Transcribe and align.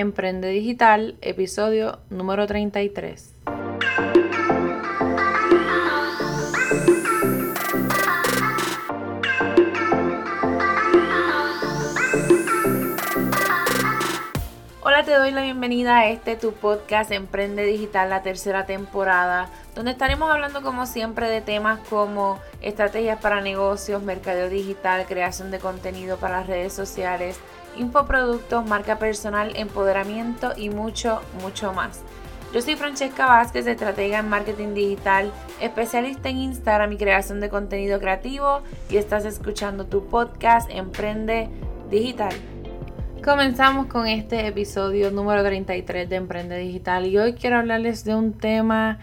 Emprende 0.00 0.48
Digital, 0.48 1.16
episodio 1.20 1.98
número 2.08 2.46
33. 2.46 3.34
Te 15.10 15.18
doy 15.18 15.32
la 15.32 15.42
bienvenida 15.42 15.98
a 15.98 16.08
este 16.08 16.36
tu 16.36 16.52
podcast 16.52 17.10
Emprende 17.10 17.64
Digital, 17.64 18.10
la 18.10 18.22
tercera 18.22 18.64
temporada, 18.64 19.48
donde 19.74 19.90
estaremos 19.90 20.30
hablando 20.30 20.62
como 20.62 20.86
siempre 20.86 21.28
de 21.28 21.40
temas 21.40 21.80
como 21.88 22.38
estrategias 22.62 23.18
para 23.18 23.40
negocios, 23.40 24.04
mercadeo 24.04 24.48
digital, 24.48 25.06
creación 25.08 25.50
de 25.50 25.58
contenido 25.58 26.16
para 26.18 26.38
las 26.38 26.46
redes 26.46 26.72
sociales, 26.72 27.40
infoproductos, 27.76 28.64
marca 28.66 29.00
personal, 29.00 29.56
empoderamiento 29.56 30.52
y 30.56 30.70
mucho, 30.70 31.20
mucho 31.42 31.72
más. 31.72 32.02
Yo 32.54 32.62
soy 32.62 32.76
Francesca 32.76 33.26
Vázquez, 33.26 33.66
estratega 33.66 34.20
en 34.20 34.28
marketing 34.28 34.74
digital, 34.74 35.32
especialista 35.60 36.28
en 36.28 36.38
Instagram 36.38 36.92
y 36.92 36.98
creación 36.98 37.40
de 37.40 37.48
contenido 37.48 37.98
creativo 37.98 38.60
y 38.88 38.96
estás 38.96 39.24
escuchando 39.24 39.86
tu 39.86 40.06
podcast 40.06 40.70
Emprende 40.70 41.48
Digital. 41.90 42.59
Comenzamos 43.24 43.86
con 43.86 44.06
este 44.06 44.46
episodio 44.46 45.10
número 45.10 45.44
33 45.44 46.08
de 46.08 46.16
Emprende 46.16 46.56
Digital 46.56 47.06
y 47.06 47.18
hoy 47.18 47.34
quiero 47.34 47.58
hablarles 47.58 48.02
de 48.04 48.14
un 48.14 48.32
tema 48.32 48.98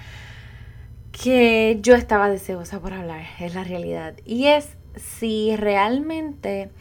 que 1.12 1.78
yo 1.82 1.94
estaba 1.94 2.28
deseosa 2.28 2.80
por 2.80 2.94
hablar, 2.94 3.28
es 3.40 3.54
la 3.54 3.64
realidad, 3.64 4.16
y 4.26 4.48
es 4.48 4.76
si 4.96 5.56
realmente 5.56 6.72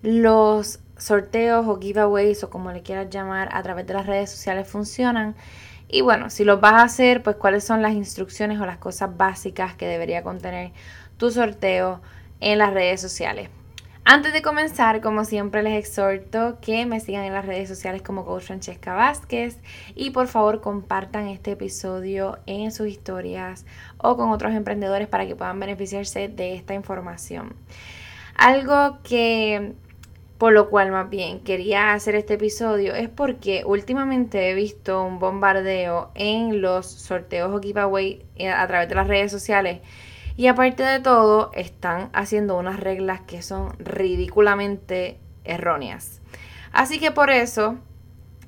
los 0.00 0.80
sorteos 0.96 1.66
o 1.66 1.78
giveaways 1.78 2.44
o 2.44 2.50
como 2.50 2.72
le 2.72 2.80
quieras 2.80 3.10
llamar 3.10 3.50
a 3.52 3.62
través 3.62 3.86
de 3.86 3.92
las 3.92 4.06
redes 4.06 4.30
sociales 4.30 4.66
funcionan. 4.66 5.36
Y 5.86 6.00
bueno, 6.00 6.30
si 6.30 6.44
los 6.44 6.62
vas 6.62 6.74
a 6.74 6.82
hacer, 6.84 7.22
pues 7.22 7.36
cuáles 7.36 7.62
son 7.62 7.82
las 7.82 7.92
instrucciones 7.92 8.58
o 8.58 8.64
las 8.64 8.78
cosas 8.78 9.14
básicas 9.18 9.74
que 9.74 9.86
debería 9.86 10.22
contener 10.22 10.72
tu 11.18 11.30
sorteo 11.30 12.00
en 12.40 12.56
las 12.56 12.72
redes 12.72 13.02
sociales. 13.02 13.50
Antes 14.12 14.32
de 14.32 14.42
comenzar, 14.42 15.00
como 15.00 15.24
siempre 15.24 15.62
les 15.62 15.78
exhorto 15.78 16.58
que 16.60 16.84
me 16.84 16.98
sigan 16.98 17.22
en 17.22 17.32
las 17.32 17.46
redes 17.46 17.68
sociales 17.68 18.02
como 18.02 18.24
Coach 18.24 18.42
Francesca 18.42 18.92
Vázquez 18.92 19.60
y 19.94 20.10
por 20.10 20.26
favor 20.26 20.60
compartan 20.60 21.28
este 21.28 21.52
episodio 21.52 22.40
en 22.46 22.72
sus 22.72 22.88
historias 22.88 23.64
o 23.98 24.16
con 24.16 24.32
otros 24.32 24.52
emprendedores 24.52 25.06
para 25.06 25.28
que 25.28 25.36
puedan 25.36 25.60
beneficiarse 25.60 26.26
de 26.26 26.56
esta 26.56 26.74
información. 26.74 27.54
Algo 28.34 28.98
que 29.04 29.74
por 30.38 30.54
lo 30.54 30.70
cual 30.70 30.90
más 30.90 31.08
bien 31.08 31.38
quería 31.38 31.92
hacer 31.92 32.16
este 32.16 32.34
episodio 32.34 32.96
es 32.96 33.08
porque 33.08 33.62
últimamente 33.64 34.50
he 34.50 34.54
visto 34.54 35.04
un 35.04 35.20
bombardeo 35.20 36.10
en 36.16 36.60
los 36.60 36.90
sorteos 36.90 37.54
o 37.54 37.60
giveaway 37.60 38.24
eh, 38.34 38.48
a 38.48 38.66
través 38.66 38.88
de 38.88 38.96
las 38.96 39.06
redes 39.06 39.30
sociales. 39.30 39.82
Y 40.40 40.46
aparte 40.46 40.82
de 40.82 41.00
todo, 41.00 41.50
están 41.52 42.08
haciendo 42.14 42.56
unas 42.56 42.80
reglas 42.80 43.20
que 43.20 43.42
son 43.42 43.74
ridículamente 43.78 45.20
erróneas. 45.44 46.22
Así 46.72 46.98
que 46.98 47.10
por 47.10 47.28
eso 47.28 47.76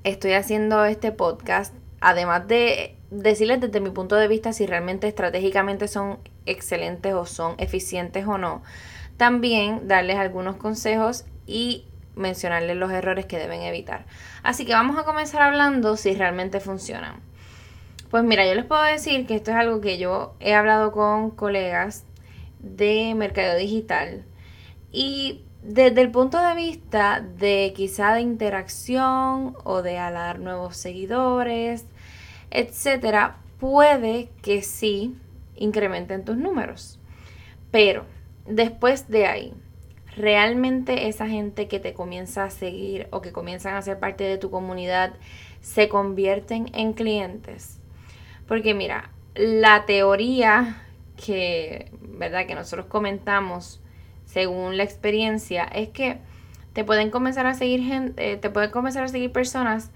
estoy 0.03 0.33
haciendo 0.33 0.87
este 0.87 1.13
podcast. 1.13 1.75
Además 2.01 2.49
de 2.49 2.97
decirles 3.11 3.61
desde 3.61 3.81
mi 3.81 3.91
punto 3.91 4.17
de 4.17 4.27
vista 4.27 4.55
si 4.55 4.65
realmente 4.65 5.07
estratégicamente 5.07 5.87
son 5.87 6.19
excelentes 6.47 7.13
o 7.13 7.27
son 7.27 7.57
eficientes 7.59 8.27
o 8.27 8.39
no. 8.39 8.63
También 9.19 9.87
darles 9.87 10.17
algunos 10.17 10.57
consejos 10.57 11.27
y 11.47 11.89
mencionarles 12.17 12.75
los 12.79 12.91
errores 12.91 13.27
que 13.27 13.37
deben 13.39 13.61
evitar. 13.61 14.07
Así 14.43 14.65
que 14.65 14.73
vamos 14.73 14.99
a 14.99 15.05
comenzar 15.05 15.43
hablando 15.43 15.99
si 15.99 16.15
realmente 16.15 16.59
funcionan. 16.59 17.21
Pues 18.13 18.25
mira, 18.25 18.47
yo 18.47 18.55
les 18.55 18.67
puedo 18.67 18.83
decir 18.83 19.27
que 19.27 19.37
esto 19.37 19.53
es 19.53 19.57
algo 19.57 19.81
que 19.81 19.97
yo 19.97 20.35
he 20.39 20.53
hablado 20.53 20.93
con 20.93 21.31
colegas 21.31 22.05
de 22.59 23.15
mercado 23.15 23.57
digital 23.57 24.27
y 24.93 25.47
desde 25.63 26.03
el 26.03 26.11
punto 26.11 26.39
de 26.39 26.55
vista 26.55 27.23
de 27.23 27.73
quizá 27.75 28.13
de 28.13 28.21
interacción 28.21 29.57
o 29.65 29.81
de 29.81 29.97
alar 29.97 30.41
nuevos 30.41 30.77
seguidores, 30.77 31.87
etcétera, 32.51 33.39
puede 33.59 34.29
que 34.43 34.61
sí 34.61 35.17
incrementen 35.57 36.27
tus 36.27 36.37
números. 36.37 37.01
Pero 37.71 38.05
después 38.47 39.09
de 39.09 39.25
ahí, 39.25 39.55
realmente 40.19 41.09
esa 41.09 41.29
gente 41.29 41.67
que 41.67 41.81
te 41.81 41.95
comienza 41.95 42.45
a 42.45 42.51
seguir 42.51 43.09
o 43.11 43.23
que 43.23 43.33
comienzan 43.33 43.75
a 43.75 43.81
ser 43.81 43.99
parte 43.99 44.25
de 44.25 44.37
tu 44.37 44.51
comunidad 44.51 45.15
se 45.63 45.89
convierten 45.89 46.69
en 46.75 46.93
clientes. 46.93 47.79
Porque 48.47 48.75
mira, 48.75 49.11
la 49.35 49.87
teoría 49.87 50.83
que, 51.17 51.91
¿verdad? 52.01 52.47
que 52.47 52.55
nosotros 52.55 52.87
comentamos 52.87 53.81
según 54.25 54.77
la 54.77 54.83
experiencia 54.83 55.65
es 55.65 55.91
que 55.91 56.19
te 56.73 56.85
pueden 56.85 57.11
comenzar 57.11 57.47
a 57.47 57.55
seguir 57.55 57.83
gente, 57.83 58.33
eh, 58.33 58.37
te 58.37 58.51
pueden 58.51 58.71
comenzar 58.71 59.05
a 59.05 59.09
seguir 59.09 59.31
personas, 59.31 59.91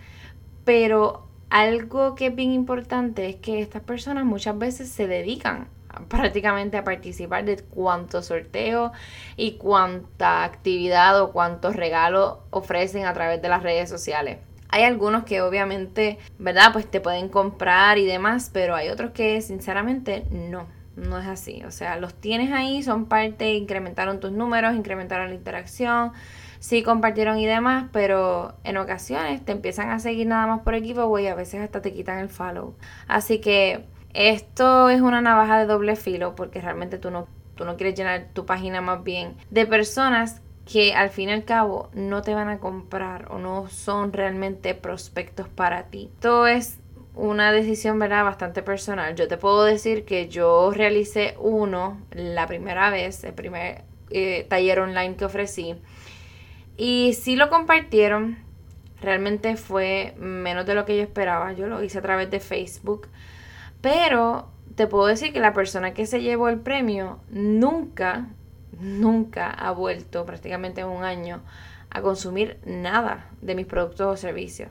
pero 0.64 1.26
algo 1.48 2.14
que 2.14 2.26
es 2.26 2.34
bien 2.34 2.52
importante 2.52 3.28
es 3.28 3.36
que 3.36 3.60
estas 3.60 3.82
personas 3.82 4.24
muchas 4.24 4.58
veces 4.58 4.90
se 4.90 5.06
dedican 5.06 5.68
prácticamente 6.08 6.76
a 6.76 6.84
participar 6.84 7.44
de 7.44 7.56
cuántos 7.56 8.26
sorteos 8.26 8.92
y 9.36 9.52
cuánta 9.52 10.44
actividad 10.44 11.20
o 11.22 11.32
cuántos 11.32 11.76
regalos 11.76 12.38
ofrecen 12.50 13.06
a 13.06 13.14
través 13.14 13.40
de 13.40 13.48
las 13.48 13.62
redes 13.62 13.88
sociales. 13.88 14.38
Hay 14.68 14.82
algunos 14.82 15.24
que 15.24 15.40
obviamente, 15.40 16.18
¿verdad? 16.38 16.72
Pues 16.72 16.90
te 16.90 17.00
pueden 17.00 17.28
comprar 17.28 17.98
y 17.98 18.06
demás, 18.06 18.50
pero 18.52 18.74
hay 18.74 18.88
otros 18.88 19.12
que 19.12 19.40
sinceramente 19.40 20.24
no, 20.30 20.66
no 20.96 21.18
es 21.18 21.26
así. 21.26 21.62
O 21.64 21.70
sea, 21.70 21.96
los 21.96 22.14
tienes 22.14 22.52
ahí, 22.52 22.82
son 22.82 23.06
parte, 23.06 23.54
incrementaron 23.54 24.20
tus 24.20 24.32
números, 24.32 24.74
incrementaron 24.74 25.28
la 25.28 25.34
interacción, 25.34 26.12
sí 26.58 26.82
compartieron 26.82 27.38
y 27.38 27.46
demás, 27.46 27.86
pero 27.92 28.56
en 28.64 28.76
ocasiones 28.76 29.44
te 29.44 29.52
empiezan 29.52 29.90
a 29.90 29.98
seguir 29.98 30.26
nada 30.26 30.46
más 30.46 30.60
por 30.62 30.74
equipo 30.74 31.18
y 31.18 31.26
a 31.26 31.34
veces 31.34 31.60
hasta 31.60 31.82
te 31.82 31.92
quitan 31.92 32.18
el 32.18 32.28
follow. 32.28 32.74
Así 33.06 33.40
que 33.40 33.84
esto 34.14 34.88
es 34.88 35.00
una 35.00 35.20
navaja 35.20 35.58
de 35.58 35.66
doble 35.66 35.94
filo 35.94 36.34
porque 36.34 36.60
realmente 36.60 36.98
tú 36.98 37.10
no, 37.10 37.28
tú 37.54 37.64
no 37.64 37.76
quieres 37.76 37.96
llenar 37.96 38.28
tu 38.32 38.46
página 38.46 38.80
más 38.80 39.04
bien 39.04 39.36
de 39.50 39.66
personas 39.66 40.40
que 40.70 40.94
al 40.94 41.10
fin 41.10 41.28
y 41.28 41.32
al 41.32 41.44
cabo 41.44 41.88
no 41.94 42.22
te 42.22 42.34
van 42.34 42.48
a 42.48 42.58
comprar 42.58 43.30
o 43.30 43.38
no 43.38 43.68
son 43.68 44.12
realmente 44.12 44.74
prospectos 44.74 45.48
para 45.48 45.84
ti. 45.84 46.10
Esto 46.14 46.46
es 46.46 46.78
una 47.14 47.52
decisión, 47.52 47.98
¿verdad? 47.98 48.24
Bastante 48.24 48.62
personal. 48.62 49.14
Yo 49.14 49.28
te 49.28 49.38
puedo 49.38 49.64
decir 49.64 50.04
que 50.04 50.28
yo 50.28 50.72
realicé 50.72 51.36
uno 51.38 51.98
la 52.10 52.46
primera 52.46 52.90
vez, 52.90 53.22
el 53.24 53.32
primer 53.32 53.84
eh, 54.10 54.44
taller 54.48 54.80
online 54.80 55.16
que 55.16 55.24
ofrecí. 55.24 55.76
Y 56.76 57.14
sí 57.14 57.36
lo 57.36 57.48
compartieron. 57.48 58.36
Realmente 59.00 59.56
fue 59.56 60.14
menos 60.18 60.66
de 60.66 60.74
lo 60.74 60.84
que 60.84 60.96
yo 60.96 61.02
esperaba. 61.02 61.52
Yo 61.52 61.68
lo 61.68 61.82
hice 61.82 61.98
a 61.98 62.02
través 62.02 62.30
de 62.30 62.40
Facebook. 62.40 63.08
Pero 63.80 64.48
te 64.74 64.86
puedo 64.88 65.06
decir 65.06 65.32
que 65.32 65.40
la 65.40 65.54
persona 65.54 65.94
que 65.94 66.06
se 66.06 66.20
llevó 66.22 66.48
el 66.48 66.58
premio 66.58 67.20
nunca, 67.30 68.26
nunca 68.80 69.50
ha 69.50 69.70
vuelto 69.72 70.24
prácticamente 70.24 70.80
en 70.80 70.88
un 70.88 71.04
año 71.04 71.42
a 71.90 72.02
consumir 72.02 72.58
nada 72.64 73.30
de 73.40 73.54
mis 73.54 73.66
productos 73.66 74.06
o 74.06 74.16
servicios. 74.16 74.70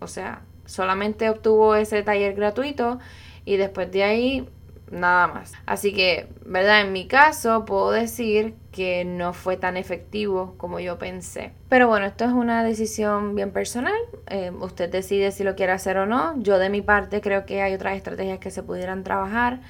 O 0.00 0.06
sea, 0.06 0.42
solamente 0.64 1.28
obtuvo 1.28 1.74
ese 1.74 2.02
taller 2.02 2.34
gratuito 2.34 2.98
y 3.44 3.56
después 3.56 3.90
de 3.90 4.04
ahí 4.04 4.48
nada 4.92 5.26
más. 5.26 5.52
Así 5.66 5.92
que, 5.92 6.28
¿verdad? 6.44 6.82
En 6.82 6.92
mi 6.92 7.06
caso 7.06 7.64
puedo 7.64 7.90
decir 7.90 8.54
que 8.70 9.04
no 9.04 9.32
fue 9.32 9.56
tan 9.56 9.76
efectivo 9.76 10.54
como 10.58 10.80
yo 10.80 10.98
pensé. 10.98 11.52
Pero 11.68 11.88
bueno, 11.88 12.06
esto 12.06 12.24
es 12.24 12.32
una 12.32 12.62
decisión 12.62 13.34
bien 13.34 13.50
personal. 13.50 13.94
Eh, 14.28 14.50
usted 14.60 14.90
decide 14.90 15.32
si 15.32 15.44
lo 15.44 15.56
quiere 15.56 15.72
hacer 15.72 15.96
o 15.96 16.06
no. 16.06 16.40
Yo 16.42 16.58
de 16.58 16.68
mi 16.68 16.82
parte 16.82 17.20
creo 17.20 17.46
que 17.46 17.62
hay 17.62 17.74
otras 17.74 17.96
estrategias 17.96 18.38
que 18.38 18.50
se 18.50 18.62
pudieran 18.62 19.02
trabajar. 19.02 19.60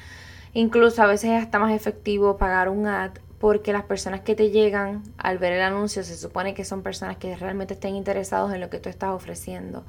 Incluso 0.54 1.02
a 1.02 1.06
veces 1.06 1.30
es 1.30 1.42
hasta 1.42 1.58
más 1.58 1.72
efectivo 1.72 2.36
pagar 2.36 2.68
un 2.68 2.86
ad 2.86 3.12
porque 3.42 3.72
las 3.72 3.82
personas 3.82 4.20
que 4.20 4.36
te 4.36 4.50
llegan 4.50 5.02
al 5.18 5.38
ver 5.38 5.52
el 5.52 5.62
anuncio 5.62 6.04
se 6.04 6.16
supone 6.16 6.54
que 6.54 6.64
son 6.64 6.84
personas 6.84 7.16
que 7.16 7.34
realmente 7.34 7.74
estén 7.74 7.96
interesados 7.96 8.54
en 8.54 8.60
lo 8.60 8.70
que 8.70 8.78
tú 8.78 8.88
estás 8.88 9.10
ofreciendo. 9.10 9.82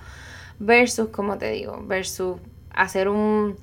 Versus, 0.58 1.10
como 1.10 1.38
te 1.38 1.52
digo, 1.52 1.80
versus 1.86 2.40
hacer 2.72 3.10
un 3.10 3.58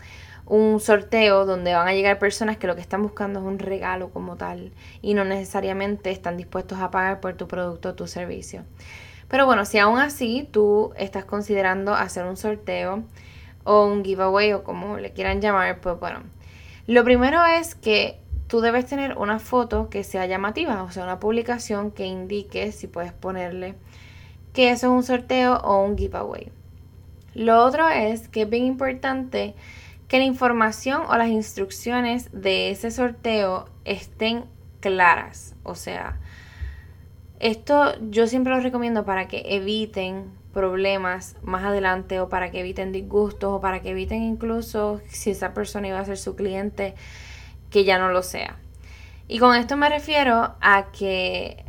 un 0.46 0.78
sorteo 0.80 1.44
donde 1.44 1.74
van 1.74 1.88
a 1.88 1.92
llegar 1.92 2.18
personas 2.18 2.56
que 2.56 2.66
lo 2.68 2.74
que 2.74 2.80
están 2.80 3.02
buscando 3.02 3.40
es 3.40 3.46
un 3.46 3.58
regalo 3.58 4.10
como 4.10 4.36
tal 4.36 4.72
y 5.02 5.14
no 5.14 5.24
necesariamente 5.24 6.10
están 6.10 6.36
dispuestos 6.36 6.78
a 6.78 6.90
pagar 6.90 7.20
por 7.20 7.34
tu 7.34 7.48
producto 7.48 7.90
o 7.90 7.94
tu 7.94 8.06
servicio. 8.06 8.64
Pero 9.28 9.46
bueno, 9.46 9.64
si 9.64 9.78
aún 9.78 9.98
así 9.98 10.48
tú 10.50 10.92
estás 10.96 11.24
considerando 11.24 11.94
hacer 11.94 12.26
un 12.26 12.36
sorteo 12.36 13.02
o 13.64 13.86
un 13.86 14.04
giveaway 14.04 14.52
o 14.52 14.64
como 14.64 14.98
le 14.98 15.12
quieran 15.12 15.40
llamar, 15.40 15.80
pues 15.80 15.98
bueno, 15.98 16.22
lo 16.86 17.04
primero 17.04 17.44
es 17.44 17.74
que 17.76 18.20
tú 18.50 18.60
debes 18.60 18.84
tener 18.84 19.16
una 19.16 19.38
foto 19.38 19.88
que 19.90 20.02
sea 20.02 20.26
llamativa, 20.26 20.82
o 20.82 20.90
sea, 20.90 21.04
una 21.04 21.20
publicación 21.20 21.92
que 21.92 22.04
indique 22.04 22.72
si 22.72 22.88
puedes 22.88 23.12
ponerle 23.12 23.76
que 24.52 24.72
eso 24.72 24.88
es 24.88 24.92
un 24.92 25.04
sorteo 25.04 25.58
o 25.58 25.84
un 25.84 25.96
giveaway. 25.96 26.50
Lo 27.34 27.64
otro 27.64 27.88
es 27.88 28.26
que 28.26 28.42
es 28.42 28.50
bien 28.50 28.64
importante 28.64 29.54
que 30.08 30.18
la 30.18 30.24
información 30.24 31.02
o 31.08 31.16
las 31.16 31.28
instrucciones 31.28 32.28
de 32.32 32.72
ese 32.72 32.90
sorteo 32.90 33.68
estén 33.84 34.46
claras. 34.80 35.54
O 35.62 35.76
sea, 35.76 36.18
esto 37.38 37.94
yo 38.10 38.26
siempre 38.26 38.52
lo 38.52 38.58
recomiendo 38.58 39.04
para 39.04 39.28
que 39.28 39.44
eviten 39.54 40.24
problemas 40.52 41.36
más 41.42 41.62
adelante 41.62 42.18
o 42.18 42.28
para 42.28 42.50
que 42.50 42.58
eviten 42.58 42.90
disgustos 42.90 43.52
o 43.52 43.60
para 43.60 43.80
que 43.80 43.90
eviten 43.90 44.24
incluso 44.24 45.00
si 45.06 45.30
esa 45.30 45.54
persona 45.54 45.86
iba 45.86 46.00
a 46.00 46.04
ser 46.04 46.18
su 46.18 46.34
cliente 46.34 46.96
que 47.70 47.84
ya 47.84 47.98
no 47.98 48.10
lo 48.10 48.22
sea. 48.22 48.56
Y 49.28 49.38
con 49.38 49.56
esto 49.56 49.76
me 49.76 49.88
refiero 49.88 50.56
a 50.60 50.90
que 50.92 51.64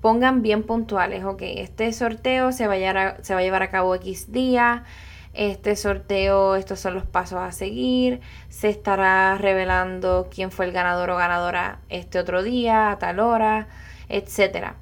pongan 0.00 0.42
bien 0.42 0.64
puntuales, 0.64 1.24
ok, 1.24 1.40
este 1.40 1.90
sorteo 1.94 2.52
se 2.52 2.66
va 2.66 2.74
a, 2.74 3.22
se 3.22 3.32
va 3.32 3.40
a 3.40 3.42
llevar 3.42 3.62
a 3.62 3.70
cabo 3.70 3.94
X 3.94 4.30
día, 4.30 4.84
este 5.32 5.76
sorteo, 5.76 6.56
estos 6.56 6.78
son 6.78 6.94
los 6.94 7.06
pasos 7.06 7.38
a 7.38 7.52
seguir, 7.52 8.20
se 8.50 8.68
estará 8.68 9.36
revelando 9.38 10.28
quién 10.30 10.50
fue 10.50 10.66
el 10.66 10.72
ganador 10.72 11.08
o 11.08 11.16
ganadora 11.16 11.80
este 11.88 12.18
otro 12.18 12.42
día, 12.42 12.90
a 12.90 12.98
tal 12.98 13.18
hora, 13.18 13.68
etc. 14.10 14.74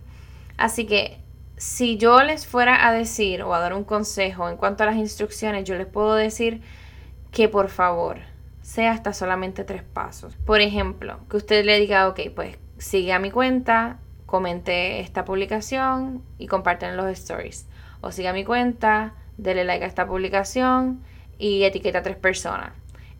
Así 0.56 0.86
que 0.86 1.20
si 1.56 1.98
yo 1.98 2.22
les 2.24 2.48
fuera 2.48 2.88
a 2.88 2.92
decir 2.92 3.42
o 3.44 3.54
a 3.54 3.60
dar 3.60 3.74
un 3.74 3.84
consejo 3.84 4.48
en 4.48 4.56
cuanto 4.56 4.82
a 4.82 4.86
las 4.86 4.96
instrucciones, 4.96 5.62
yo 5.62 5.76
les 5.76 5.86
puedo 5.86 6.16
decir 6.16 6.62
que 7.30 7.48
por 7.48 7.68
favor 7.68 8.31
sea 8.62 8.92
hasta 8.92 9.12
solamente 9.12 9.64
tres 9.64 9.82
pasos. 9.82 10.36
Por 10.46 10.60
ejemplo, 10.60 11.18
que 11.28 11.36
usted 11.36 11.64
le 11.64 11.78
diga, 11.78 12.08
ok, 12.08 12.20
pues 12.34 12.58
sigue 12.78 13.12
a 13.12 13.18
mi 13.18 13.30
cuenta, 13.30 13.98
comente 14.26 15.00
esta 15.00 15.24
publicación 15.24 16.22
y 16.38 16.46
comparten 16.46 16.96
los 16.96 17.06
stories. 17.10 17.68
O 18.00 18.12
siga 18.12 18.30
a 18.30 18.32
mi 18.32 18.44
cuenta, 18.44 19.14
dele 19.36 19.64
like 19.64 19.84
a 19.84 19.88
esta 19.88 20.06
publicación 20.06 21.02
y 21.38 21.64
etiqueta 21.64 21.98
a 21.98 22.02
tres 22.02 22.16
personas, 22.16 22.72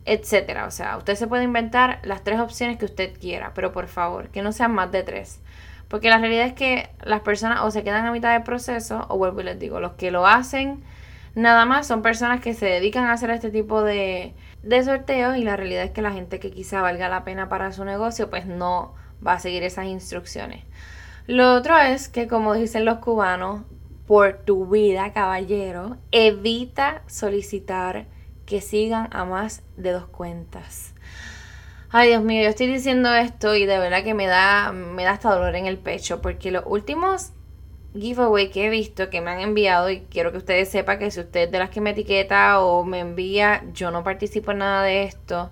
etcétera. 0.05 0.65
O 0.65 0.71
sea, 0.71 0.97
usted 0.97 1.15
se 1.15 1.27
puede 1.27 1.43
inventar 1.43 1.99
las 2.03 2.23
tres 2.23 2.39
opciones 2.39 2.77
que 2.77 2.85
usted 2.85 3.17
quiera, 3.19 3.53
pero 3.53 3.71
por 3.71 3.87
favor, 3.87 4.29
que 4.29 4.41
no 4.41 4.51
sean 4.51 4.73
más 4.73 4.91
de 4.91 5.03
tres. 5.03 5.39
Porque 5.87 6.09
la 6.09 6.17
realidad 6.17 6.47
es 6.47 6.53
que 6.53 6.89
las 7.03 7.21
personas 7.21 7.61
o 7.61 7.69
se 7.69 7.83
quedan 7.83 8.05
a 8.05 8.11
mitad 8.11 8.33
del 8.33 8.43
proceso, 8.43 9.05
o 9.09 9.17
vuelvo 9.17 9.41
y 9.41 9.43
les 9.43 9.59
digo, 9.59 9.79
los 9.79 9.93
que 9.93 10.09
lo 10.09 10.25
hacen 10.25 10.83
nada 11.35 11.65
más 11.65 11.87
son 11.87 12.01
personas 12.01 12.41
que 12.41 12.53
se 12.53 12.65
dedican 12.65 13.05
a 13.05 13.13
hacer 13.13 13.29
este 13.29 13.51
tipo 13.51 13.83
de, 13.83 14.33
de 14.63 14.83
sorteos 14.83 15.37
y 15.37 15.43
la 15.43 15.55
realidad 15.55 15.83
es 15.83 15.91
que 15.91 16.01
la 16.01 16.11
gente 16.11 16.39
que 16.39 16.51
quizá 16.51 16.81
valga 16.81 17.09
la 17.09 17.23
pena 17.23 17.49
para 17.49 17.71
su 17.71 17.85
negocio 17.85 18.29
pues 18.29 18.45
no 18.45 18.95
va 19.25 19.33
a 19.33 19.39
seguir 19.39 19.63
esas 19.63 19.85
instrucciones. 19.85 20.63
Lo 21.27 21.53
otro 21.53 21.77
es 21.77 22.09
que 22.09 22.27
como 22.27 22.53
dicen 22.53 22.85
los 22.85 22.97
cubanos, 22.97 23.61
por 24.07 24.39
tu 24.39 24.67
vida, 24.67 25.13
caballero, 25.13 25.97
evita 26.11 27.03
solicitar 27.07 28.05
que 28.45 28.59
sigan 28.59 29.07
a 29.11 29.23
más 29.23 29.63
de 29.77 29.91
dos 29.91 30.05
cuentas. 30.07 30.93
Ay, 31.89 32.09
Dios 32.09 32.23
mío, 32.23 32.43
yo 32.43 32.49
estoy 32.49 32.67
diciendo 32.67 33.13
esto 33.13 33.55
y 33.55 33.65
de 33.65 33.77
verdad 33.77 34.03
que 34.03 34.13
me 34.13 34.27
da, 34.27 34.71
me 34.71 35.03
da 35.03 35.11
hasta 35.11 35.33
dolor 35.33 35.55
en 35.55 35.67
el 35.67 35.77
pecho 35.77 36.21
porque 36.21 36.51
los 36.51 36.63
últimos 36.65 37.31
giveaway 37.93 38.49
que 38.49 38.65
he 38.65 38.69
visto 38.69 39.09
que 39.09 39.21
me 39.21 39.31
han 39.31 39.39
enviado 39.39 39.89
y 39.89 40.01
quiero 40.01 40.31
que 40.31 40.37
ustedes 40.39 40.69
sepan 40.69 40.99
que 40.99 41.11
si 41.11 41.19
usted 41.19 41.49
de 41.49 41.59
las 41.59 41.69
que 41.69 41.81
me 41.81 41.91
etiqueta 41.91 42.61
o 42.61 42.83
me 42.85 42.99
envía, 42.99 43.63
yo 43.73 43.91
no 43.91 44.03
participo 44.03 44.51
en 44.51 44.59
nada 44.59 44.83
de 44.83 45.03
esto. 45.03 45.51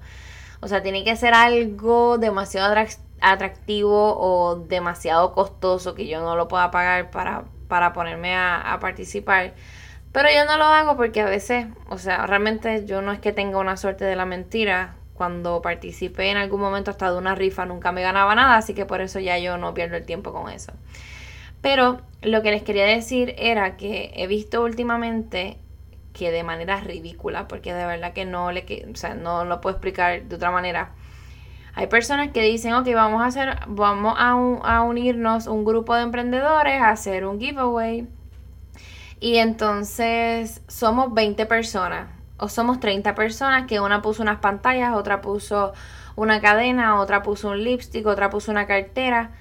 O 0.61 0.67
sea, 0.67 0.83
tiene 0.83 1.03
que 1.03 1.15
ser 1.15 1.33
algo 1.33 2.17
demasiado 2.17 2.75
atractivo 3.21 4.17
o 4.19 4.55
demasiado 4.55 5.33
costoso 5.33 5.95
que 5.95 6.07
yo 6.07 6.21
no 6.21 6.35
lo 6.35 6.47
pueda 6.47 6.71
pagar 6.71 7.11
para 7.11 7.45
para 7.71 7.93
ponerme 7.93 8.35
a, 8.35 8.77
participar. 8.81 9.53
Pero 10.11 10.27
yo 10.27 10.43
no 10.43 10.57
lo 10.57 10.65
hago 10.65 10.97
porque 10.97 11.21
a 11.21 11.25
veces, 11.25 11.67
o 11.88 11.97
sea, 11.97 12.27
realmente 12.27 12.85
yo 12.85 13.01
no 13.01 13.13
es 13.13 13.19
que 13.19 13.31
tenga 13.31 13.59
una 13.59 13.77
suerte 13.77 14.03
de 14.03 14.17
la 14.17 14.25
mentira. 14.25 14.95
Cuando 15.13 15.61
participé 15.61 16.31
en 16.31 16.38
algún 16.38 16.59
momento 16.59 16.91
hasta 16.91 17.09
de 17.09 17.17
una 17.17 17.33
rifa 17.33 17.65
nunca 17.65 17.93
me 17.93 18.01
ganaba 18.01 18.35
nada, 18.35 18.57
así 18.57 18.73
que 18.73 18.85
por 18.85 18.99
eso 18.99 19.19
ya 19.19 19.38
yo 19.38 19.57
no 19.57 19.73
pierdo 19.73 19.95
el 19.95 20.05
tiempo 20.05 20.33
con 20.33 20.49
eso. 20.51 20.73
Pero 21.62 22.02
lo 22.22 22.42
que 22.42 22.52
les 22.52 22.63
quería 22.63 22.86
decir 22.86 23.36
era 23.38 23.78
que 23.78 24.12
he 24.16 24.28
visto 24.28 24.63
últimamente 24.63 25.58
que 26.13 26.31
de 26.31 26.44
manera 26.44 26.81
ridícula, 26.81 27.48
porque 27.48 27.74
de 27.74 27.86
verdad 27.86 28.13
que 28.13 28.25
no 28.25 28.52
le, 28.52 28.66
o 28.92 28.96
sea, 28.96 29.13
no 29.13 29.46
lo 29.46 29.62
puedo 29.62 29.75
explicar 29.75 30.24
de 30.24 30.36
otra 30.36 30.52
manera 30.52 30.92
hay 31.74 31.88
personas 31.88 32.31
que 32.31 32.42
dicen, 32.42 32.74
ok, 32.74 32.88
vamos 32.94 33.22
a 33.22 33.28
hacer, 33.28 33.58
vamos 33.68 34.16
a, 34.18 34.31
a 34.31 34.81
unirnos 34.81 35.48
un 35.48 35.63
grupo 35.63 35.96
de 35.96 36.04
emprendedores 36.04 36.81
a 36.81 36.90
hacer 36.90 37.25
un 37.25 37.40
giveaway. 37.40 38.08
Y 39.19 39.38
entonces 39.38 40.62
somos 40.68 41.13
20 41.13 41.46
personas 41.46 42.10
o 42.38 42.50
somos 42.50 42.80
30 42.80 43.16
personas 43.16 43.68
que 43.68 43.80
una 43.80 44.02
puso 44.02 44.24
unas 44.24 44.40
pantallas, 44.40 44.96
otra 44.96 45.22
puso 45.22 45.74
una 46.16 46.42
cadena, 46.42 47.00
otra 47.00 47.24
puso 47.24 47.50
un 47.50 47.63
lipstick, 47.63 48.06
otra 48.06 48.30
puso 48.30 48.52
una 48.52 48.68
cartera. 48.68 49.31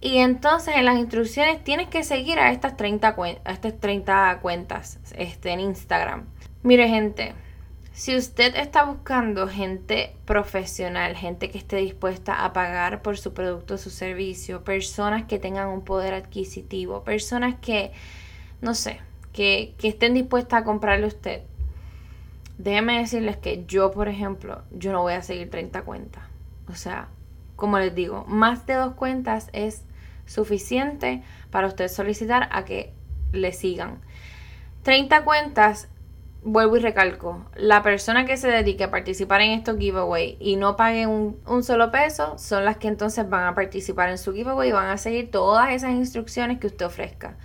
Y 0.00 0.18
entonces 0.18 0.74
en 0.76 0.84
las 0.84 0.98
instrucciones 0.98 1.64
tienes 1.64 1.88
que 1.88 2.04
seguir 2.04 2.38
a 2.38 2.52
estas 2.52 2.76
30, 2.76 3.16
a 3.44 3.52
estas 3.52 3.78
30 3.80 4.40
cuentas 4.40 4.98
este, 5.16 5.50
en 5.50 5.60
Instagram. 5.60 6.26
Mire 6.62 6.88
gente, 6.88 7.34
si 7.96 8.14
usted 8.14 8.54
está 8.56 8.84
buscando 8.84 9.48
gente 9.48 10.14
profesional, 10.26 11.16
gente 11.16 11.50
que 11.50 11.56
esté 11.56 11.76
dispuesta 11.76 12.44
a 12.44 12.52
pagar 12.52 13.00
por 13.00 13.16
su 13.16 13.32
producto 13.32 13.74
o 13.74 13.78
su 13.78 13.88
servicio, 13.88 14.64
personas 14.64 15.24
que 15.24 15.38
tengan 15.38 15.68
un 15.68 15.82
poder 15.82 16.12
adquisitivo, 16.12 17.02
personas 17.04 17.54
que, 17.58 17.92
no 18.60 18.74
sé, 18.74 19.00
que, 19.32 19.74
que 19.78 19.88
estén 19.88 20.12
dispuestas 20.12 20.60
a 20.60 20.64
comprarle 20.64 21.06
a 21.06 21.08
usted, 21.08 21.42
déjeme 22.58 22.98
decirles 22.98 23.38
que 23.38 23.64
yo, 23.66 23.90
por 23.92 24.08
ejemplo, 24.08 24.62
yo 24.72 24.92
no 24.92 25.00
voy 25.00 25.14
a 25.14 25.22
seguir 25.22 25.48
30 25.48 25.80
cuentas. 25.82 26.22
O 26.68 26.74
sea, 26.74 27.08
como 27.56 27.78
les 27.78 27.94
digo, 27.94 28.26
más 28.28 28.66
de 28.66 28.74
dos 28.74 28.92
cuentas 28.92 29.48
es 29.54 29.85
suficiente 30.26 31.22
para 31.50 31.66
usted 31.66 31.88
solicitar 31.88 32.48
a 32.52 32.64
que 32.64 32.92
le 33.32 33.52
sigan. 33.52 34.00
30 34.82 35.24
cuentas 35.24 35.88
vuelvo 36.46 36.76
y 36.76 36.80
recalco, 36.80 37.44
la 37.56 37.82
persona 37.82 38.24
que 38.24 38.36
se 38.36 38.48
dedique 38.48 38.84
a 38.84 38.90
participar 38.90 39.40
en 39.40 39.50
estos 39.50 39.76
giveaways 39.78 40.36
y 40.38 40.54
no 40.54 40.76
pague 40.76 41.08
un, 41.08 41.36
solo 41.64 41.90
peso 41.90 42.38
son 42.38 42.64
las 42.64 42.76
que 42.76 42.86
entonces 42.86 43.28
van 43.28 43.46
a 43.46 43.54
participar 43.56 44.10
en 44.10 44.16
su 44.16 44.32
giveaway 44.32 44.68
y 44.68 44.72
van 44.72 44.88
a 44.88 44.96
seguir 44.96 45.32
todas 45.32 45.70
esas 45.72 45.90
instrucciones 45.90 46.60
que 46.60 46.68
usted 46.68 46.86
ofrezca. 46.86 47.36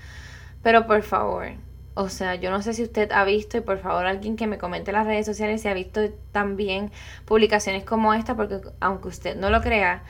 Pero 0.61 0.85
por 0.85 1.01
favor, 1.01 1.47
o 1.95 2.09
sea, 2.09 2.35
yo 2.35 2.51
no 2.51 2.61
sé 2.61 2.73
si 2.75 2.83
usted 2.83 3.11
ha 3.11 3.23
visto 3.23 3.57
y 3.57 3.61
por 3.61 3.79
favor 3.79 4.05
alguien 4.05 4.35
que 4.35 4.45
me 4.45 4.59
comente 4.59 4.91
en 4.91 4.97
las 4.97 5.07
redes 5.07 5.25
sociales 5.25 5.63
si 5.63 5.67
ha 5.67 5.73
visto 5.73 6.11
también 6.31 6.91
publicaciones 7.25 7.83
como 7.83 8.13
esta 8.13 8.35
porque 8.35 8.61
aunque 8.79 9.07
usted 9.07 9.35
no 9.35 9.49
lo 9.49 9.61
crea, 9.61 10.03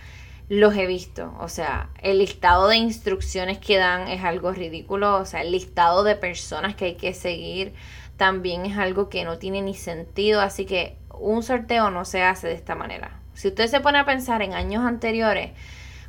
los 0.49 0.75
he 0.75 0.85
visto. 0.85 1.33
O 1.39 1.47
sea, 1.47 1.89
el 2.01 2.19
listado 2.19 2.67
de 2.67 2.77
instrucciones 2.77 3.57
que 3.57 3.77
dan 3.77 4.07
es 4.07 4.23
algo 4.23 4.51
ridículo. 4.51 5.17
O 5.17 5.25
sea, 5.25 5.41
el 5.41 5.51
listado 5.51 6.03
de 6.03 6.15
personas 6.15 6.75
que 6.75 6.85
hay 6.85 6.95
que 6.95 7.13
seguir 7.13 7.73
también 8.17 8.65
es 8.65 8.77
algo 8.77 9.09
que 9.09 9.23
no 9.23 9.39
tiene 9.39 9.63
ni 9.63 9.73
sentido, 9.73 10.41
así 10.41 10.67
que 10.67 10.95
un 11.19 11.41
sorteo 11.41 11.89
no 11.89 12.05
se 12.05 12.21
hace 12.21 12.47
de 12.47 12.53
esta 12.53 12.75
manera. 12.75 13.19
Si 13.33 13.47
usted 13.47 13.65
se 13.65 13.79
pone 13.79 13.97
a 13.97 14.05
pensar 14.05 14.43
en 14.43 14.53
años 14.53 14.85
anteriores, 14.85 15.53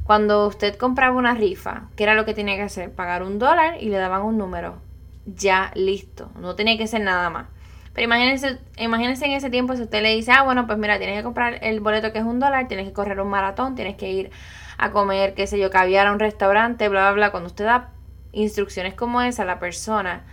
cuando 0.04 0.46
usted 0.46 0.76
compraba 0.76 1.16
una 1.16 1.34
rifa, 1.34 1.84
¿qué 1.96 2.02
era 2.02 2.14
lo 2.14 2.26
que 2.26 2.34
tenía 2.34 2.56
que 2.56 2.62
hacer? 2.62 2.92
Pagar 2.92 3.22
un 3.22 3.38
dólar 3.38 3.80
y 3.80 3.88
le 3.88 3.96
daban 3.96 4.22
un 4.22 4.36
número. 4.36 4.74
Ya 5.24 5.70
listo, 5.74 6.30
no 6.38 6.54
tenía 6.54 6.76
que 6.76 6.86
ser 6.86 7.00
nada 7.00 7.30
más. 7.30 7.46
Pero 7.92 8.04
imagínense, 8.04 8.58
imagínense 8.78 9.26
en 9.26 9.32
ese 9.32 9.50
tiempo 9.50 9.76
si 9.76 9.82
usted 9.82 10.02
le 10.02 10.14
dice, 10.14 10.32
ah, 10.32 10.42
bueno, 10.42 10.66
pues 10.66 10.78
mira, 10.78 10.98
tienes 10.98 11.16
que 11.18 11.22
comprar 11.22 11.58
el 11.62 11.80
boleto 11.80 12.12
que 12.12 12.18
es 12.18 12.24
un 12.24 12.40
dólar, 12.40 12.68
tienes 12.68 12.86
que 12.86 12.92
correr 12.92 13.20
un 13.20 13.28
maratón, 13.28 13.74
tienes 13.74 13.96
que 13.96 14.10
ir 14.10 14.30
a 14.78 14.90
comer, 14.90 15.34
qué 15.34 15.46
sé 15.46 15.58
yo, 15.58 15.70
caviar 15.70 16.06
a 16.06 16.12
un 16.12 16.18
restaurante, 16.18 16.88
bla, 16.88 17.02
bla, 17.02 17.12
bla. 17.12 17.30
Cuando 17.30 17.48
usted 17.48 17.66
da 17.66 17.90
instrucciones 18.32 18.94
como 18.94 19.20
esa, 19.20 19.44
la 19.44 19.58
persona 19.58 20.24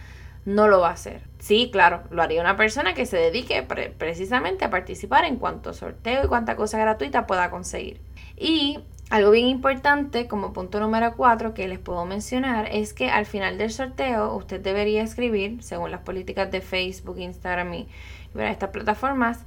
no 0.45 0.67
lo 0.67 0.79
va 0.79 0.89
a 0.89 0.93
hacer. 0.93 1.21
Sí, 1.39 1.69
claro, 1.71 2.03
lo 2.09 2.21
haría 2.21 2.41
una 2.41 2.55
persona 2.55 2.93
que 2.93 3.05
se 3.05 3.17
dedique 3.17 3.61
precisamente 3.97 4.65
a 4.65 4.69
participar 4.69 5.25
en 5.25 5.35
cuanto 5.35 5.73
sorteo 5.73 6.23
y 6.23 6.27
cuánta 6.27 6.55
cosa 6.55 6.79
gratuita 6.79 7.27
pueda 7.27 7.49
conseguir. 7.49 8.01
Y 8.37 8.79
algo 9.09 9.31
bien 9.31 9.47
importante 9.47 10.27
como 10.27 10.53
punto 10.53 10.79
número 10.79 11.15
4 11.15 11.55
que 11.55 11.67
les 11.67 11.79
puedo 11.79 12.05
mencionar 12.05 12.67
es 12.71 12.93
que 12.93 13.09
al 13.09 13.25
final 13.25 13.57
del 13.57 13.71
sorteo 13.71 14.35
usted 14.35 14.61
debería 14.61 15.01
escribir, 15.01 15.63
según 15.63 15.89
las 15.89 16.01
políticas 16.01 16.51
de 16.51 16.61
Facebook, 16.61 17.17
Instagram 17.17 17.73
y, 17.73 17.87
estas 18.35 18.69
plataformas, 18.69 19.39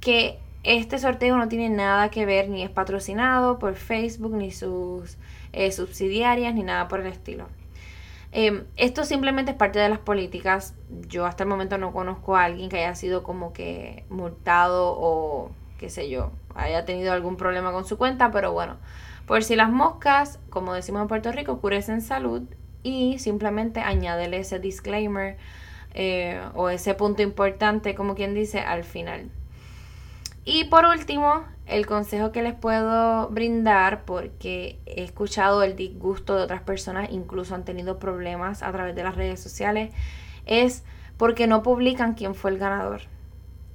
que 0.00 0.38
este 0.62 0.98
sorteo 0.98 1.36
no 1.36 1.48
tiene 1.48 1.68
nada 1.68 2.10
que 2.10 2.26
ver 2.26 2.48
ni 2.48 2.62
es 2.62 2.70
patrocinado 2.70 3.58
por 3.58 3.74
Facebook 3.74 4.34
ni 4.34 4.52
sus 4.52 5.16
eh, 5.52 5.72
subsidiarias 5.72 6.54
ni 6.54 6.62
nada 6.62 6.86
por 6.86 7.00
el 7.00 7.08
estilo. 7.08 7.48
Em, 8.30 8.64
esto 8.76 9.04
simplemente 9.04 9.52
es 9.52 9.56
parte 9.56 9.80
de 9.80 9.88
las 9.88 9.98
políticas. 9.98 10.74
Yo 11.08 11.26
hasta 11.26 11.42
el 11.42 11.48
momento 11.48 11.78
no 11.78 11.92
conozco 11.92 12.36
a 12.36 12.44
alguien 12.44 12.68
que 12.68 12.78
haya 12.78 12.94
sido 12.94 13.24
como 13.24 13.52
que 13.52 14.04
multado 14.10 14.94
o 14.96 15.50
qué 15.78 15.88
sé 15.88 16.10
yo, 16.10 16.32
haya 16.54 16.84
tenido 16.84 17.12
algún 17.12 17.36
problema 17.36 17.72
con 17.72 17.84
su 17.84 17.96
cuenta, 17.96 18.30
pero 18.30 18.52
bueno, 18.52 18.76
por 19.28 19.44
si 19.44 19.56
las 19.56 19.70
moscas, 19.70 20.40
como 20.48 20.72
decimos 20.72 21.02
en 21.02 21.08
Puerto 21.08 21.30
Rico, 21.30 21.60
cures 21.60 21.90
en 21.90 22.00
salud 22.00 22.42
y 22.82 23.18
simplemente 23.18 23.80
añádele 23.80 24.38
ese 24.38 24.58
disclaimer 24.58 25.36
eh, 25.92 26.40
o 26.54 26.70
ese 26.70 26.94
punto 26.94 27.22
importante, 27.22 27.94
como 27.94 28.14
quien 28.14 28.32
dice, 28.32 28.60
al 28.60 28.84
final. 28.84 29.30
Y 30.46 30.64
por 30.64 30.86
último, 30.86 31.44
el 31.66 31.84
consejo 31.84 32.32
que 32.32 32.42
les 32.42 32.54
puedo 32.54 33.28
brindar, 33.28 34.06
porque 34.06 34.78
he 34.86 35.04
escuchado 35.04 35.62
el 35.62 35.76
disgusto 35.76 36.34
de 36.34 36.44
otras 36.44 36.62
personas, 36.62 37.10
incluso 37.10 37.54
han 37.54 37.66
tenido 37.66 37.98
problemas 37.98 38.62
a 38.62 38.72
través 38.72 38.94
de 38.96 39.04
las 39.04 39.14
redes 39.14 39.40
sociales, 39.40 39.92
es 40.46 40.84
porque 41.18 41.46
no 41.46 41.62
publican 41.62 42.14
quién 42.14 42.34
fue 42.34 42.52
el 42.52 42.58
ganador. 42.58 43.02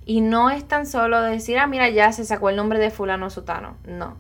Y 0.04 0.22
no 0.22 0.50
es 0.50 0.68
tan 0.68 0.88
solo 0.88 1.22
decir, 1.22 1.60
ah, 1.60 1.68
mira, 1.68 1.90
ya 1.90 2.12
se 2.12 2.26
sacó 2.26 2.50
el 2.50 2.56
nombre 2.56 2.80
de 2.80 2.90
fulano 2.90 3.30
sotano. 3.30 3.78
No. 3.86 4.18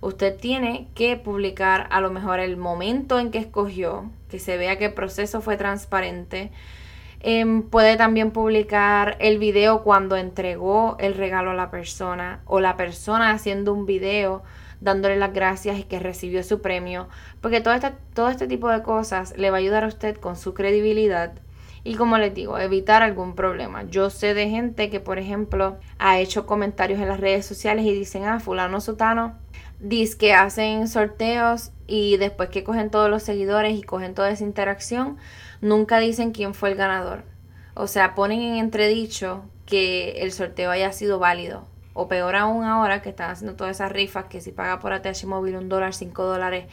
Usted 0.00 0.36
tiene 0.36 0.88
que 0.94 1.16
publicar 1.16 1.86
a 1.90 2.00
lo 2.00 2.10
mejor 2.10 2.40
el 2.40 2.56
momento 2.56 3.18
en 3.18 3.30
que 3.30 3.38
escogió, 3.38 4.10
que 4.28 4.38
se 4.38 4.56
vea 4.56 4.78
que 4.78 4.86
el 4.86 4.94
proceso 4.94 5.40
fue 5.40 5.56
transparente. 5.56 6.50
Em, 7.20 7.62
puede 7.62 7.96
también 7.96 8.30
publicar 8.30 9.16
el 9.20 9.38
video 9.38 9.82
cuando 9.82 10.16
entregó 10.16 10.96
el 11.00 11.14
regalo 11.14 11.50
a 11.50 11.54
la 11.54 11.70
persona 11.70 12.40
o 12.46 12.60
la 12.60 12.76
persona 12.76 13.30
haciendo 13.32 13.74
un 13.74 13.84
video 13.84 14.42
dándole 14.80 15.16
las 15.16 15.34
gracias 15.34 15.78
y 15.78 15.82
que 15.82 15.98
recibió 15.98 16.42
su 16.42 16.62
premio, 16.62 17.08
porque 17.42 17.60
todo 17.60 17.74
este, 17.74 17.92
todo 18.14 18.30
este 18.30 18.46
tipo 18.46 18.70
de 18.70 18.82
cosas 18.82 19.36
le 19.36 19.50
va 19.50 19.58
a 19.58 19.60
ayudar 19.60 19.84
a 19.84 19.88
usted 19.88 20.16
con 20.16 20.36
su 20.36 20.54
credibilidad 20.54 21.34
y 21.82 21.94
como 21.94 22.18
les 22.18 22.34
digo, 22.34 22.58
evitar 22.58 23.02
algún 23.02 23.34
problema. 23.34 23.84
Yo 23.84 24.10
sé 24.10 24.34
de 24.34 24.50
gente 24.50 24.90
que, 24.90 25.00
por 25.00 25.18
ejemplo, 25.18 25.78
ha 25.98 26.18
hecho 26.18 26.46
comentarios 26.46 27.00
en 27.00 27.08
las 27.08 27.20
redes 27.20 27.46
sociales 27.46 27.86
y 27.86 27.92
dicen, 27.92 28.24
ah, 28.24 28.38
fulano 28.38 28.80
sotano, 28.80 29.38
dice 29.80 30.16
que 30.16 30.34
hacen 30.34 30.86
sorteos 30.88 31.72
y 31.86 32.16
después 32.18 32.50
que 32.50 32.64
cogen 32.64 32.90
todos 32.90 33.10
los 33.10 33.22
seguidores 33.22 33.76
y 33.78 33.82
cogen 33.82 34.14
toda 34.14 34.30
esa 34.30 34.44
interacción, 34.44 35.16
nunca 35.60 35.98
dicen 35.98 36.32
quién 36.32 36.54
fue 36.54 36.70
el 36.70 36.76
ganador. 36.76 37.24
O 37.74 37.86
sea, 37.86 38.14
ponen 38.14 38.40
en 38.40 38.56
entredicho 38.56 39.44
que 39.66 40.22
el 40.22 40.32
sorteo 40.32 40.70
haya 40.70 40.92
sido 40.92 41.18
válido. 41.18 41.66
O 41.92 42.08
peor 42.08 42.36
aún 42.36 42.64
ahora 42.64 43.02
que 43.02 43.08
están 43.08 43.30
haciendo 43.30 43.56
todas 43.56 43.76
esas 43.76 43.90
rifas 43.90 44.26
que 44.26 44.40
si 44.40 44.52
paga 44.52 44.78
por 44.78 44.92
ATH 44.92 45.24
móvil 45.24 45.56
un 45.56 45.68
dólar, 45.68 45.94
cinco 45.94 46.24
dólares 46.24 46.66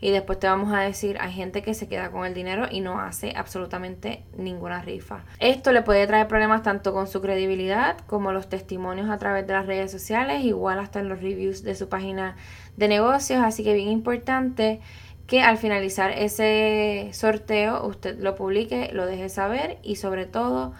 y 0.00 0.10
después 0.10 0.38
te 0.38 0.46
vamos 0.46 0.72
a 0.72 0.80
decir, 0.80 1.16
hay 1.20 1.32
gente 1.32 1.62
que 1.62 1.74
se 1.74 1.88
queda 1.88 2.10
con 2.10 2.24
el 2.24 2.34
dinero 2.34 2.66
y 2.70 2.80
no 2.80 3.00
hace 3.00 3.32
absolutamente 3.36 4.24
ninguna 4.36 4.80
rifa. 4.80 5.24
Esto 5.40 5.72
le 5.72 5.82
puede 5.82 6.06
traer 6.06 6.28
problemas 6.28 6.62
tanto 6.62 6.92
con 6.92 7.08
su 7.08 7.20
credibilidad 7.20 7.98
como 8.06 8.32
los 8.32 8.48
testimonios 8.48 9.10
a 9.10 9.18
través 9.18 9.46
de 9.46 9.54
las 9.54 9.66
redes 9.66 9.90
sociales, 9.90 10.44
igual 10.44 10.78
hasta 10.78 11.00
en 11.00 11.08
los 11.08 11.20
reviews 11.20 11.62
de 11.62 11.74
su 11.74 11.88
página 11.88 12.36
de 12.76 12.88
negocios, 12.88 13.42
así 13.42 13.64
que 13.64 13.74
bien 13.74 13.88
importante 13.88 14.80
que 15.26 15.42
al 15.42 15.58
finalizar 15.58 16.10
ese 16.10 17.10
sorteo 17.12 17.86
usted 17.86 18.18
lo 18.18 18.34
publique, 18.34 18.90
lo 18.92 19.04
deje 19.04 19.28
saber 19.28 19.78
y 19.82 19.96
sobre 19.96 20.26
todo 20.26 20.72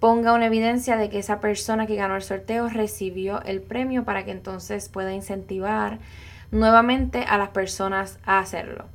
ponga 0.00 0.32
una 0.32 0.46
evidencia 0.46 0.96
de 0.96 1.08
que 1.08 1.18
esa 1.18 1.38
persona 1.40 1.86
que 1.86 1.94
ganó 1.96 2.16
el 2.16 2.22
sorteo 2.22 2.68
recibió 2.68 3.40
el 3.42 3.62
premio 3.62 4.04
para 4.04 4.24
que 4.24 4.32
entonces 4.32 4.88
pueda 4.88 5.14
incentivar 5.14 5.98
nuevamente 6.54 7.24
a 7.24 7.36
las 7.36 7.50
personas 7.50 8.18
a 8.24 8.38
hacerlo. 8.38 8.86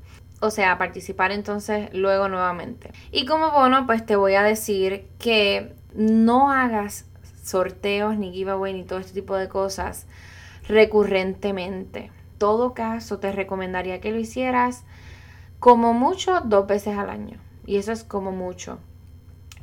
O 0.41 0.51
sea, 0.51 0.77
participar 0.77 1.31
entonces 1.31 1.89
luego 1.93 2.29
nuevamente. 2.29 2.91
Y 3.11 3.25
como 3.25 3.51
bono, 3.51 3.85
pues 3.85 4.05
te 4.05 4.15
voy 4.15 4.35
a 4.35 4.43
decir 4.43 5.05
que 5.19 5.73
no 5.93 6.51
hagas 6.51 7.05
sorteos, 7.43 8.17
ni 8.17 8.31
giveaway, 8.31 8.73
ni 8.73 8.83
todo 8.83 8.99
este 8.99 9.13
tipo 9.13 9.35
de 9.35 9.49
cosas 9.49 10.07
recurrentemente. 10.67 12.11
Todo 12.37 12.73
caso, 12.73 13.19
te 13.19 13.31
recomendaría 13.33 13.99
que 13.99 14.11
lo 14.11 14.19
hicieras 14.19 14.85
como 15.59 15.93
mucho 15.93 16.39
dos 16.45 16.67
veces 16.67 16.97
al 16.97 17.09
año. 17.09 17.39
Y 17.65 17.77
eso 17.77 17.91
es 17.91 18.05
como 18.05 18.31
mucho. 18.31 18.79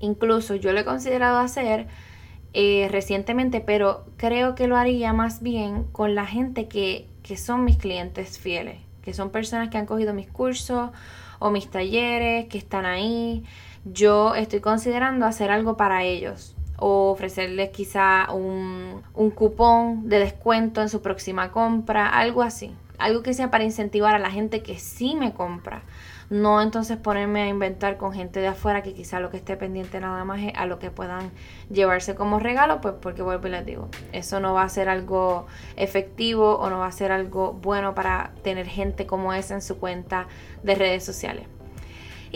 Incluso 0.01 0.55
yo 0.55 0.73
lo 0.73 0.81
he 0.81 0.85
considerado 0.85 1.39
hacer 1.39 1.87
eh, 2.53 2.89
recientemente, 2.91 3.61
pero 3.61 4.05
creo 4.19 4.55
que 4.55 4.67
lo 4.67 4.77
haría 4.77 5.15
más 5.15 5.43
bien 5.43 5.85
con 5.85 6.15
la 6.15 6.27
gente 6.27 6.69
que 6.69 7.09
que 7.27 7.37
son 7.37 7.65
mis 7.65 7.77
clientes 7.77 8.39
fieles, 8.39 8.79
que 9.03 9.13
son 9.13 9.31
personas 9.31 9.69
que 9.69 9.79
han 9.79 9.87
cogido 9.87 10.15
mis 10.15 10.29
cursos 10.29 10.91
o 11.39 11.51
mis 11.51 11.69
talleres, 11.69 12.47
que 12.47 12.59
están 12.59 12.87
ahí. 12.87 13.45
Yo 13.85 14.35
estoy 14.35 14.61
considerando 14.61 15.27
hacer 15.27 15.51
algo 15.51 15.77
para 15.77 16.05
ellos 16.05 16.55
o 16.79 17.11
ofrecerles 17.11 17.71
quizá 17.71 18.33
un, 18.33 19.03
un 19.15 19.31
cupón 19.31 20.09
de 20.09 20.19
descuento 20.19 20.83
en 20.83 20.89
su 20.89 21.03
próxima 21.03 21.51
compra, 21.51 22.09
algo 22.09 22.43
así. 22.43 22.73
Algo 22.99 23.23
que 23.23 23.35
sea 23.35 23.51
para 23.51 23.65
incentivar 23.65 24.15
a 24.15 24.19
la 24.19 24.31
gente 24.31 24.63
que 24.63 24.79
sí 24.79 25.15
me 25.17 25.35
compra 25.35 25.83
no 26.31 26.61
entonces 26.61 26.97
ponerme 26.97 27.43
a 27.43 27.49
inventar 27.49 27.97
con 27.97 28.13
gente 28.13 28.41
de 28.41 28.49
afuera 28.49 28.83
que 28.83 28.95
quizá 28.95 29.21
lo 29.21 29.31
que 29.31 29.37
esté 29.37 29.57
pendiente 29.57 30.01
nada 30.01 30.25
más 30.25 30.43
es 30.43 30.53
a 30.57 30.67
lo 30.67 30.79
que 30.79 30.91
puedan 30.91 31.31
llevarse 31.71 32.15
como 32.15 32.39
regalo, 32.39 32.81
pues 32.81 32.95
porque 33.01 33.23
vuelvo 33.23 33.49
y 33.49 33.51
les 33.51 33.65
digo, 33.65 33.89
eso 34.13 34.41
no 34.41 34.55
va 34.55 34.63
a 34.63 34.69
ser 34.69 34.89
algo 34.89 35.47
efectivo 35.77 36.57
o 36.57 36.71
no 36.71 36.79
va 36.79 36.87
a 36.87 36.93
ser 36.93 37.13
algo 37.13 37.53
bueno 37.53 37.95
para 37.95 38.33
tener 38.43 38.67
gente 38.67 39.07
como 39.07 39.33
esa 39.33 39.55
en 39.55 39.63
su 39.63 39.79
cuenta 39.79 40.27
de 40.63 40.75
redes 40.75 41.05
sociales. 41.05 41.56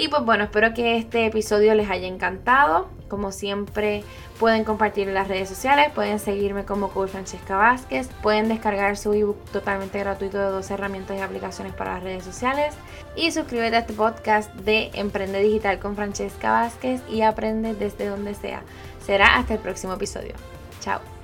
Y 0.00 0.09
pues 0.09 0.25
bueno, 0.25 0.45
espero 0.45 0.73
que 0.73 0.97
este 0.97 1.26
episodio 1.26 1.75
les 1.75 1.90
haya 1.90 2.09
encantado. 2.09 2.88
Como 3.09 3.33
siempre, 3.33 4.02
pueden 4.38 4.64
compartir 4.64 5.09
en 5.09 5.12
las 5.12 5.28
redes 5.28 5.47
sociales, 5.47 5.90
pueden 5.95 6.19
seguirme 6.19 6.64
como 6.64 6.88
Coach 6.88 7.11
Francesca 7.11 7.59
Vázquez, 7.59 8.09
pueden 8.23 8.49
descargar 8.49 8.97
su 8.97 9.12
ebook 9.12 9.37
totalmente 9.52 9.99
gratuito 9.99 10.38
de 10.38 10.45
dos 10.45 10.71
herramientas 10.71 11.19
y 11.19 11.21
aplicaciones 11.21 11.75
para 11.75 11.95
las 11.95 12.02
redes 12.02 12.25
sociales 12.25 12.75
y 13.14 13.30
suscríbete 13.30 13.76
a 13.76 13.80
este 13.80 13.92
podcast 13.92 14.50
de 14.54 14.90
Emprende 14.95 15.42
Digital 15.42 15.78
con 15.78 15.97
Francesca 15.97 16.50
Vázquez 16.50 17.02
y 17.11 17.21
aprende 17.21 17.75
desde 17.75 18.07
donde 18.07 18.35
sea. 18.35 18.62
Será 19.04 19.37
hasta 19.37 19.52
el 19.52 19.61
próximo 19.61 19.92
episodio. 19.92 20.33
Chao. 20.80 21.19